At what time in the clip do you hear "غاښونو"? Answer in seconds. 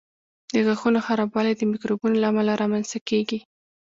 0.65-0.99